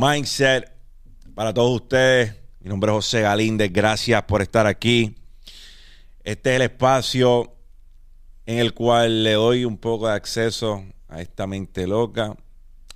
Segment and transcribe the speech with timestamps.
[0.00, 0.72] Mindset.
[1.34, 3.70] Para todos ustedes, mi nombre es José Galíndez.
[3.70, 5.14] Gracias por estar aquí.
[6.24, 7.54] Este es el espacio
[8.46, 12.34] en el cual le doy un poco de acceso a esta mente loca.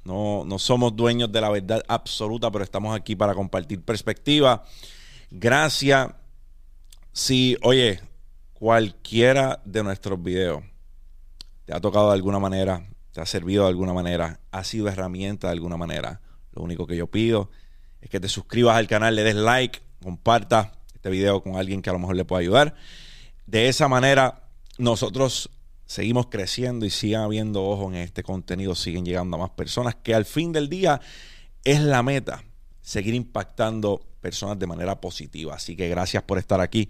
[0.02, 4.64] No, no somos dueños de la verdad absoluta, pero estamos aquí para compartir perspectiva.
[5.30, 6.08] Gracias.
[7.12, 8.00] Si, oye,
[8.54, 10.62] cualquiera de nuestros videos
[11.66, 15.48] te ha tocado de alguna manera, te ha servido de alguna manera, ha sido herramienta
[15.48, 16.22] de alguna manera,
[16.54, 17.50] lo único que yo pido
[18.00, 21.90] es que te suscribas al canal, le des like, comparta este video con alguien que
[21.90, 22.74] a lo mejor le pueda ayudar.
[23.46, 24.44] De esa manera,
[24.78, 25.50] nosotros
[25.86, 30.14] seguimos creciendo y sigan habiendo ojos en este contenido, siguen llegando a más personas, que
[30.14, 31.00] al fin del día
[31.64, 32.44] es la meta,
[32.80, 35.54] seguir impactando personas de manera positiva.
[35.54, 36.88] Así que gracias por estar aquí.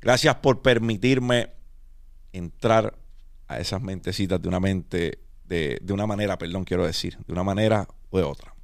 [0.00, 1.50] Gracias por permitirme
[2.32, 2.96] entrar
[3.48, 7.44] a esas mentecitas de una mente, de, de una manera, perdón, quiero decir, de una
[7.44, 8.55] manera o de otra.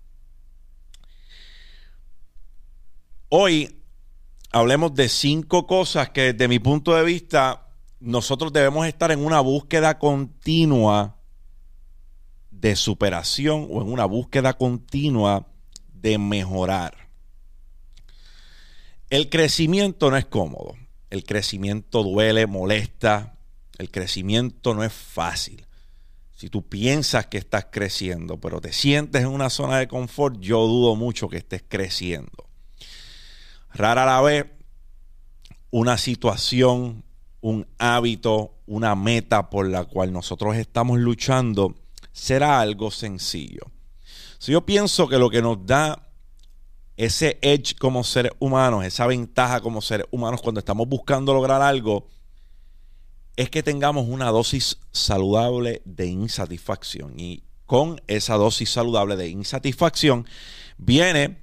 [3.35, 3.83] Hoy
[4.51, 7.67] hablemos de cinco cosas que desde mi punto de vista
[7.99, 11.17] nosotros debemos estar en una búsqueda continua
[12.51, 15.47] de superación o en una búsqueda continua
[15.95, 17.09] de mejorar.
[19.09, 20.75] El crecimiento no es cómodo.
[21.09, 23.39] El crecimiento duele, molesta.
[23.79, 25.67] El crecimiento no es fácil.
[26.37, 30.67] Si tú piensas que estás creciendo, pero te sientes en una zona de confort, yo
[30.67, 32.52] dudo mucho que estés creciendo.
[33.75, 34.47] Rara vez,
[35.71, 37.05] una situación,
[37.41, 41.75] un hábito, una meta por la cual nosotros estamos luchando
[42.13, 43.63] será algo sencillo.
[44.39, 46.09] Si yo pienso que lo que nos da
[46.97, 52.07] ese edge como seres humanos, esa ventaja como seres humanos cuando estamos buscando lograr algo,
[53.37, 57.19] es que tengamos una dosis saludable de insatisfacción.
[57.19, 60.27] Y con esa dosis saludable de insatisfacción
[60.77, 61.43] viene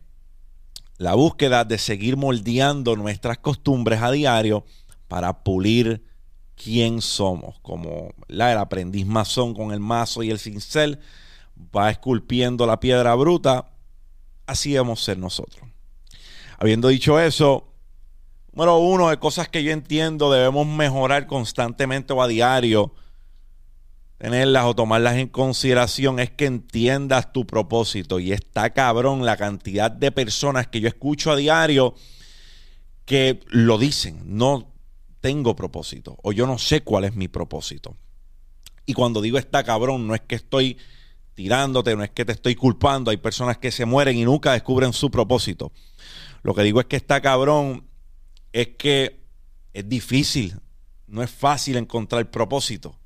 [0.99, 4.65] la búsqueda de seguir moldeando nuestras costumbres a diario
[5.07, 6.03] para pulir
[6.55, 7.57] quién somos.
[7.61, 10.99] Como la, el aprendiz masón con el mazo y el cincel
[11.75, 13.71] va esculpiendo la piedra bruta,
[14.45, 15.69] así debemos ser nosotros.
[16.57, 17.73] Habiendo dicho eso,
[18.51, 22.93] número uno de cosas que yo entiendo debemos mejorar constantemente o a diario
[24.19, 28.19] tenerlas o tomarlas en consideración es que entiendas tu propósito.
[28.19, 31.95] Y está cabrón la cantidad de personas que yo escucho a diario
[33.05, 34.71] que lo dicen, no
[35.21, 37.95] tengo propósito o yo no sé cuál es mi propósito.
[38.85, 40.77] Y cuando digo está cabrón, no es que estoy
[41.33, 43.11] tirándote, no es que te estoy culpando.
[43.11, 45.71] Hay personas que se mueren y nunca descubren su propósito.
[46.43, 47.87] Lo que digo es que está cabrón
[48.51, 49.21] es que
[49.73, 50.59] es difícil,
[51.07, 52.98] no es fácil encontrar propósito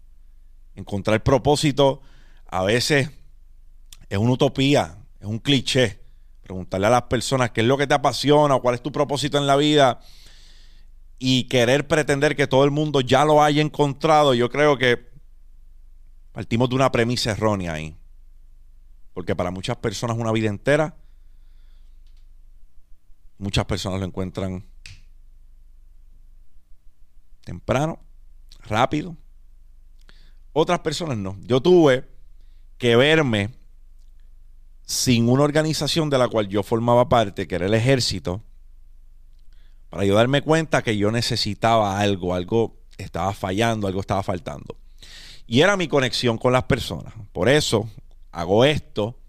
[0.76, 2.02] encontrar propósito
[2.48, 3.10] a veces
[4.10, 6.02] es una utopía, es un cliché.
[6.42, 9.38] Preguntarle a las personas qué es lo que te apasiona o cuál es tu propósito
[9.38, 10.02] en la vida
[11.18, 15.10] y querer pretender que todo el mundo ya lo haya encontrado, yo creo que
[16.34, 17.98] partimos de una premisa errónea ahí.
[19.14, 20.98] Porque para muchas personas una vida entera,
[23.38, 24.66] muchas personas lo encuentran
[27.44, 28.00] temprano,
[28.60, 29.16] rápido,
[30.54, 31.38] otras personas no.
[31.42, 32.08] Yo tuve
[32.78, 33.50] que verme
[34.86, 38.42] sin una organización de la cual yo formaba parte, que era el ejército,
[39.90, 44.78] para yo darme cuenta que yo necesitaba algo, algo estaba fallando, algo estaba faltando.
[45.46, 47.14] Y era mi conexión con las personas.
[47.32, 47.90] Por eso
[48.32, 49.20] hago esto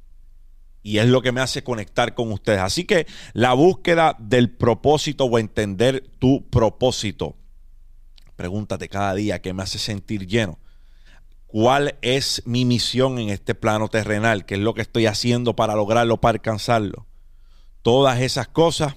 [0.83, 2.61] y es lo que me hace conectar con ustedes.
[2.61, 7.37] Así que la búsqueda del propósito o entender tu propósito.
[8.37, 10.59] Pregúntate cada día qué me hace sentir lleno
[11.55, 15.77] cuál es mi misión en este plano terrenal, qué es lo que estoy haciendo para
[15.77, 17.07] lograrlo, para alcanzarlo.
[17.81, 18.97] Todas esas cosas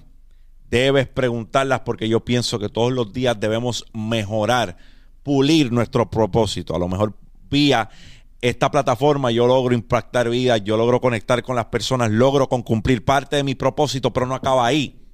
[0.68, 4.76] debes preguntarlas porque yo pienso que todos los días debemos mejorar,
[5.22, 6.76] pulir nuestro propósito.
[6.76, 7.14] A lo mejor
[7.48, 7.92] vía
[8.42, 13.06] esta plataforma yo logro impactar vidas, yo logro conectar con las personas, logro con cumplir
[13.06, 15.07] parte de mi propósito, pero no acaba ahí.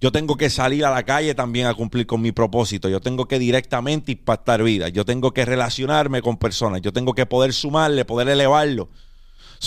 [0.00, 2.88] Yo tengo que salir a la calle también a cumplir con mi propósito.
[2.88, 4.92] Yo tengo que directamente impactar vidas.
[4.92, 6.80] Yo tengo que relacionarme con personas.
[6.80, 8.88] Yo tengo que poder sumarle, poder elevarlo.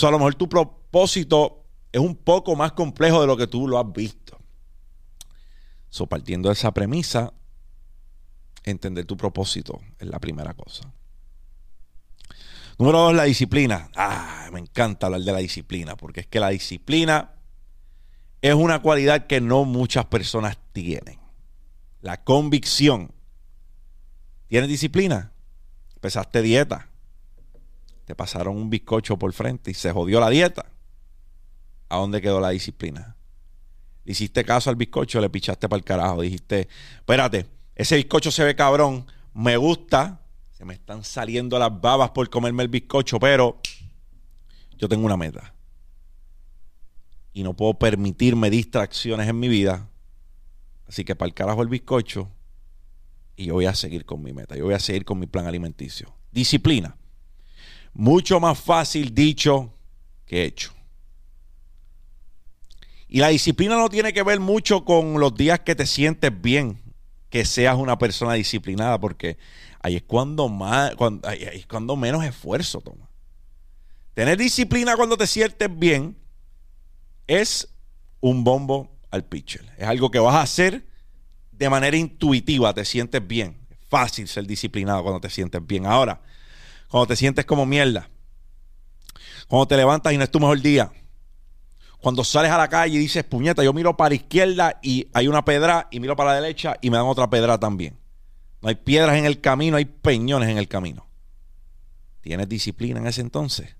[0.02, 3.68] O a lo mejor tu propósito es un poco más complejo de lo que tú
[3.68, 4.36] lo has visto.
[5.88, 7.32] So, partiendo de esa premisa,
[8.64, 10.92] entender tu propósito es la primera cosa.
[12.76, 13.88] Número dos, la disciplina.
[13.94, 17.33] Ah, me encanta hablar de la disciplina, porque es que la disciplina
[18.44, 21.18] es una cualidad que no muchas personas tienen.
[22.02, 23.10] La convicción.
[24.48, 25.32] ¿Tienes disciplina?
[25.94, 26.90] Empezaste dieta.
[28.04, 30.66] Te pasaron un bizcocho por frente y se jodió la dieta.
[31.88, 33.16] ¿A dónde quedó la disciplina?
[34.04, 36.20] Le hiciste caso al bizcocho, le pichaste para el carajo.
[36.20, 40.20] Dijiste, espérate, ese bizcocho se ve cabrón, me gusta,
[40.50, 43.58] se me están saliendo las babas por comerme el bizcocho, pero
[44.76, 45.53] yo tengo una meta.
[47.34, 49.90] Y no puedo permitirme distracciones en mi vida.
[50.88, 52.30] Así que para el carajo el bizcocho
[53.36, 54.56] y yo voy a seguir con mi meta.
[54.56, 56.14] Yo voy a seguir con mi plan alimenticio.
[56.30, 56.96] Disciplina.
[57.92, 59.72] Mucho más fácil dicho
[60.26, 60.72] que hecho.
[63.08, 66.80] Y la disciplina no tiene que ver mucho con los días que te sientes bien,
[67.28, 69.38] que seas una persona disciplinada, porque
[69.80, 73.08] ahí es cuando más, cuando, ahí es cuando menos esfuerzo toma.
[74.14, 76.16] Tener disciplina cuando te sientes bien
[77.26, 77.68] es
[78.20, 79.64] un bombo al pitcher.
[79.78, 80.86] Es algo que vas a hacer
[81.52, 83.66] de manera intuitiva, te sientes bien.
[83.70, 85.86] Es fácil ser disciplinado cuando te sientes bien.
[85.86, 86.20] Ahora,
[86.88, 88.08] cuando te sientes como mierda,
[89.48, 90.90] cuando te levantas y no es tu mejor día,
[92.00, 95.26] cuando sales a la calle y dices, puñeta, yo miro para la izquierda y hay
[95.26, 97.98] una pedra y miro para la derecha y me dan otra pedra también.
[98.60, 101.06] No hay piedras en el camino, hay peñones en el camino.
[102.20, 103.76] ¿Tienes disciplina en ese entonces?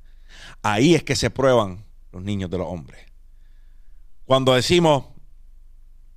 [0.63, 3.01] Ahí es que se prueban los niños de los hombres.
[4.25, 5.07] Cuando decimos,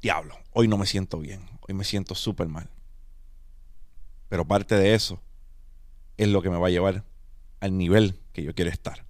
[0.02, 2.70] diablo, hoy no me siento bien, hoy me siento súper mal.
[4.30, 5.22] Pero parte de eso
[6.18, 7.04] es lo que me va a llevar
[7.60, 9.06] al nivel que yo quiero estar.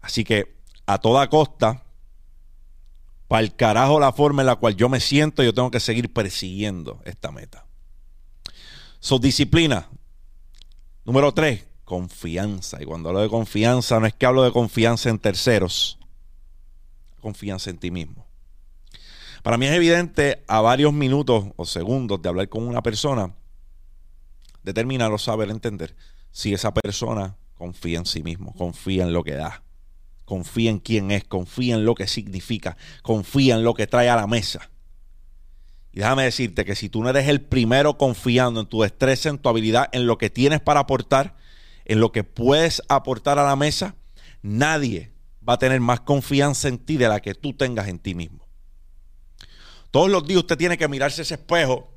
[0.00, 0.56] Así que
[0.86, 1.84] a toda costa,
[3.26, 6.12] para el carajo la forma en la cual yo me siento, yo tengo que seguir
[6.12, 7.66] persiguiendo esta meta.
[9.00, 9.88] So, disciplina.
[11.04, 12.82] Número tres, confianza.
[12.82, 15.97] Y cuando hablo de confianza, no es que hablo de confianza en terceros,
[17.20, 18.26] confianza en ti mismo.
[19.42, 23.34] Para mí es evidente a varios minutos o segundos de hablar con una persona,
[24.62, 25.94] determinar saber entender
[26.30, 29.62] si esa persona confía en sí mismo, confía en lo que da,
[30.24, 34.16] confía en quién es, confía en lo que significa, confía en lo que trae a
[34.16, 34.70] la mesa.
[35.92, 39.38] Y déjame decirte que si tú no eres el primero confiando en tu destreza, en
[39.38, 41.36] tu habilidad, en lo que tienes para aportar,
[41.84, 43.96] en lo que puedes aportar a la mesa,
[44.42, 45.12] nadie
[45.46, 48.46] va a tener más confianza en ti de la que tú tengas en ti mismo.
[49.90, 51.90] Todos los días usted tiene que mirarse ese espejo,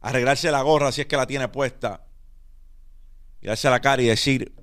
[0.00, 2.06] arreglarse la gorra si es que la tiene puesta,
[3.40, 4.54] mirarse a la cara y decir,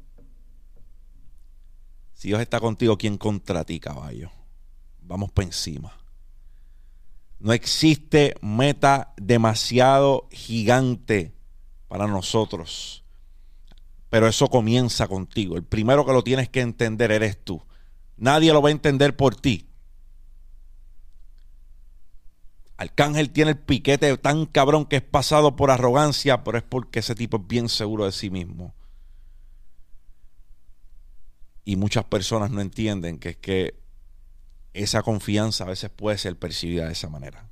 [2.13, 4.31] si Dios está contigo, ¿quién contra ti, caballo?
[5.01, 5.97] Vamos por encima.
[7.39, 11.35] No existe meta demasiado gigante
[11.89, 13.02] para nosotros.
[14.13, 15.55] Pero eso comienza contigo.
[15.55, 17.63] El primero que lo tienes que entender eres tú.
[18.15, 19.67] Nadie lo va a entender por ti.
[22.77, 27.15] Arcángel tiene el piquete tan cabrón que es pasado por arrogancia, pero es porque ese
[27.15, 28.75] tipo es bien seguro de sí mismo.
[31.65, 33.79] Y muchas personas no entienden que es que
[34.73, 37.47] esa confianza a veces puede ser percibida de esa manera.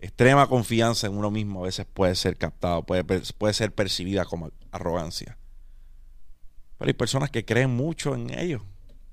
[0.00, 4.50] Extrema confianza en uno mismo a veces puede ser captado, puede, puede ser percibida como
[4.70, 5.38] arrogancia.
[6.82, 8.60] Pero hay personas que creen mucho en ellos.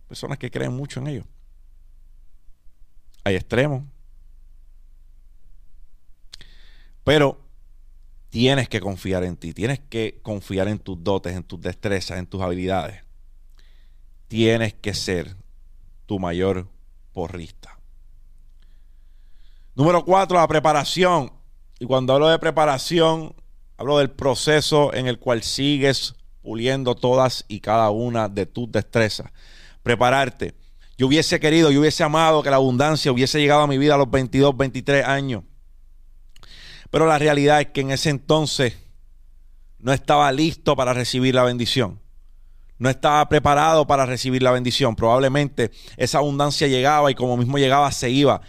[0.08, 1.26] Personas que creen mucho en ellos.
[3.24, 3.84] Hay extremos.
[7.04, 7.40] Pero
[8.30, 12.26] tienes que confiar en ti, tienes que confiar en tus dotes, en tus destrezas, en
[12.26, 13.04] tus habilidades.
[14.28, 15.36] Tienes que ser
[16.08, 16.68] tu mayor
[17.14, 17.78] porrista.
[19.76, 21.32] Número cuatro, la preparación.
[21.80, 23.36] Y cuando hablo de preparación,
[23.78, 26.16] hablo del proceso en el cual sigues
[26.50, 29.32] puliendo todas y cada una de tus destrezas.
[29.84, 30.56] Prepararte.
[30.98, 34.00] Yo hubiese querido, yo hubiese amado que la abundancia hubiese llegado a mi vida a
[34.00, 35.44] los 22, 23 años.
[36.90, 38.76] Pero la realidad es que en ese entonces
[39.78, 42.00] no estaba listo para recibir la bendición.
[42.80, 44.96] No estaba preparado para recibir la bendición.
[44.96, 48.42] Probablemente esa abundancia llegaba y como mismo llegaba se iba.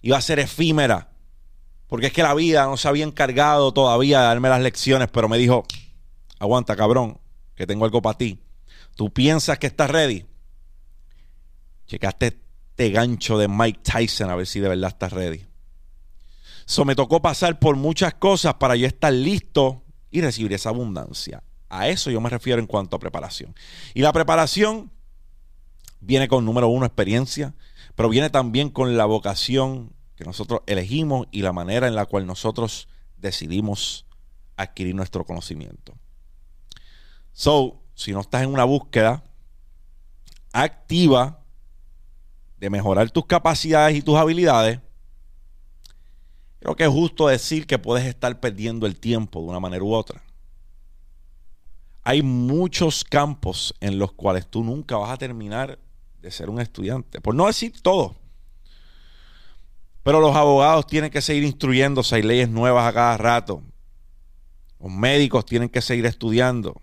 [0.00, 1.08] Iba a ser efímera.
[1.88, 5.28] Porque es que la vida no se había encargado todavía de darme las lecciones, pero
[5.28, 5.64] me dijo,
[6.38, 7.18] aguanta cabrón,
[7.58, 8.38] que tengo algo para ti.
[8.94, 10.24] ¿Tú piensas que estás ready?
[11.88, 12.38] Checaste
[12.70, 15.44] este gancho de Mike Tyson a ver si de verdad estás ready.
[16.66, 21.42] So me tocó pasar por muchas cosas para yo estar listo y recibir esa abundancia.
[21.68, 23.56] A eso yo me refiero en cuanto a preparación.
[23.92, 24.92] Y la preparación
[25.98, 27.56] viene con, número uno, experiencia,
[27.96, 32.24] pero viene también con la vocación que nosotros elegimos y la manera en la cual
[32.24, 34.06] nosotros decidimos
[34.56, 35.98] adquirir nuestro conocimiento.
[37.38, 39.22] So, si no estás en una búsqueda
[40.52, 41.38] activa
[42.56, 44.80] de mejorar tus capacidades y tus habilidades,
[46.60, 49.94] Creo que es justo decir que puedes estar perdiendo el tiempo de una manera u
[49.94, 50.22] otra.
[52.02, 55.78] Hay muchos campos en los cuales tú nunca vas a terminar
[56.20, 57.20] de ser un estudiante.
[57.20, 58.16] Por no decir todo.
[60.02, 62.16] Pero los abogados tienen que seguir instruyéndose.
[62.16, 63.62] Hay leyes nuevas a cada rato.
[64.80, 66.80] Los médicos tienen que seguir estudiando.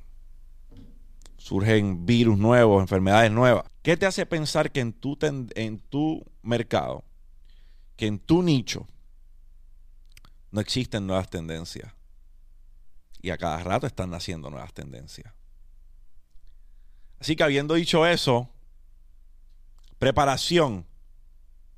[1.46, 3.70] Surgen virus nuevos, enfermedades nuevas.
[3.84, 7.04] ¿Qué te hace pensar que en tu, en tu mercado,
[7.96, 8.88] que en tu nicho,
[10.50, 11.94] no existen nuevas tendencias?
[13.22, 15.32] Y a cada rato están naciendo nuevas tendencias.
[17.20, 18.50] Así que habiendo dicho eso,
[20.00, 20.88] preparación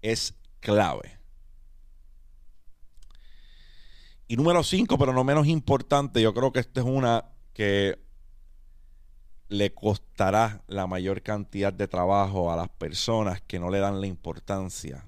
[0.01, 1.19] es clave.
[4.29, 8.06] Y número cinco, pero no menos importante, yo creo que esta es una que
[9.49, 14.07] le costará la mayor cantidad de trabajo a las personas que no le dan la
[14.07, 15.05] importancia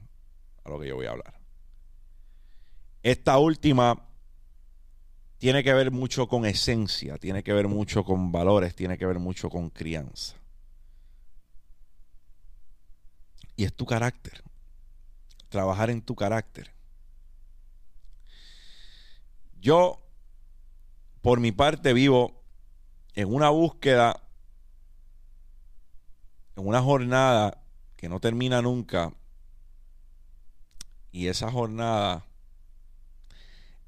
[0.63, 1.39] a lo que yo voy a hablar.
[3.03, 4.05] Esta última
[5.37, 9.19] tiene que ver mucho con esencia, tiene que ver mucho con valores, tiene que ver
[9.19, 10.35] mucho con crianza.
[13.55, 14.43] Y es tu carácter.
[15.49, 16.71] Trabajar en tu carácter.
[19.59, 19.99] Yo,
[21.21, 22.41] por mi parte, vivo
[23.15, 24.21] en una búsqueda,
[26.59, 27.63] en una jornada
[27.95, 29.13] que no termina nunca.
[31.11, 32.25] Y esa jornada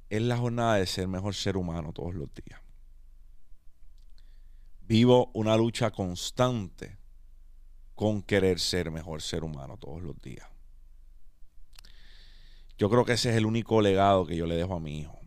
[0.09, 2.59] es la jornada de ser mejor ser humano todos los días.
[4.81, 6.97] Vivo una lucha constante
[7.95, 10.47] con querer ser mejor ser humano todos los días.
[12.77, 15.21] Yo creo que ese es el único legado que yo le dejo a mi hijo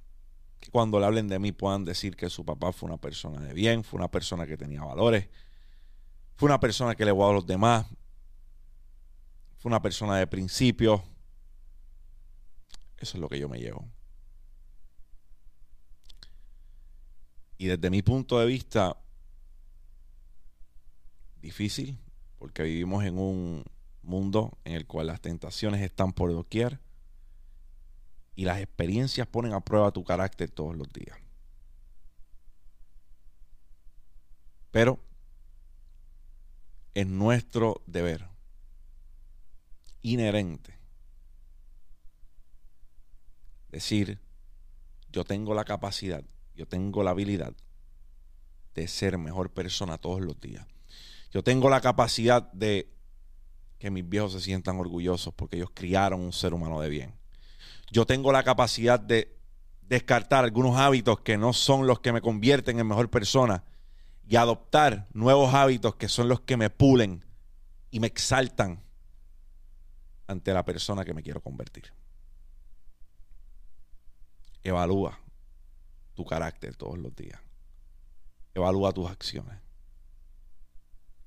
[0.65, 3.53] que cuando le hablen de mí puedan decir que su papá fue una persona de
[3.53, 5.29] bien, fue una persona que tenía valores,
[6.37, 7.87] fue una persona que le a los demás,
[9.59, 11.00] fue una persona de principios.
[12.99, 13.88] Eso es lo que yo me llevo.
[17.57, 18.97] Y desde mi punto de vista,
[21.41, 21.99] difícil,
[22.38, 23.64] porque vivimos en un
[24.03, 26.81] mundo en el cual las tentaciones están por doquier
[28.37, 31.17] y las experiencias ponen a prueba tu carácter todos los días.
[34.71, 34.99] Pero
[36.95, 38.29] es nuestro deber.
[40.03, 40.79] Inherente.
[43.71, 44.21] Decir,
[45.11, 46.23] yo tengo la capacidad,
[46.55, 47.53] yo tengo la habilidad
[48.75, 50.67] de ser mejor persona todos los días.
[51.33, 52.89] Yo tengo la capacidad de
[53.79, 57.15] que mis viejos se sientan orgullosos porque ellos criaron un ser humano de bien.
[57.91, 59.37] Yo tengo la capacidad de
[59.83, 63.65] descartar algunos hábitos que no son los que me convierten en mejor persona
[64.26, 67.25] y adoptar nuevos hábitos que son los que me pulen
[67.90, 68.83] y me exaltan
[70.26, 71.93] ante la persona que me quiero convertir.
[74.62, 75.19] Evalúa
[76.14, 77.40] tu carácter todos los días.
[78.54, 79.59] Evalúa tus acciones.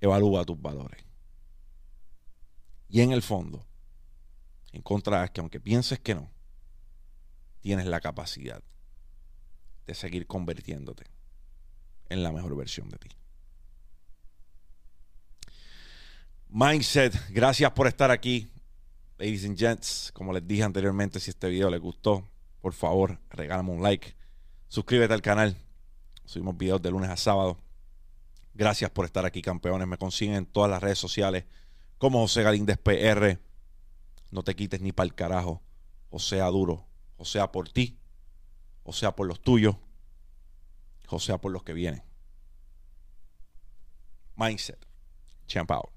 [0.02, 1.04] Evalúa tus valores.
[2.90, 3.66] Y en el fondo,
[4.72, 6.32] encontrarás que aunque pienses que no,
[7.60, 8.64] tienes la capacidad
[9.86, 11.17] de seguir convirtiéndote
[12.10, 13.10] en la mejor versión de ti.
[16.50, 18.48] Mindset, gracias por estar aquí.
[19.18, 22.28] Ladies and gents, como les dije anteriormente, si este video les gustó,
[22.62, 24.16] por favor, regálame un like.
[24.68, 25.58] Suscríbete al canal.
[26.26, 27.58] Subimos videos de lunes a sábado.
[28.54, 29.88] Gracias por estar aquí, campeones.
[29.88, 31.46] Me consiguen en todas las redes sociales
[31.98, 33.40] como José Galíndez PR.
[34.32, 35.62] No te quites ni para el carajo.
[36.10, 36.88] O sea duro
[37.18, 37.98] o sea por ti,
[38.84, 39.76] o sea por los tuyos,
[41.16, 42.04] o sea por los que vienen.
[44.36, 44.86] Mindset.
[45.48, 45.97] Champ out.